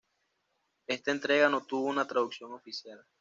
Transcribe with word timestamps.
Esta 0.87 1.11
entrega 1.11 1.47
no 1.47 1.61
tuvo 1.63 1.83
una 1.85 2.07
traducción 2.07 2.53
oficial. 2.53 3.05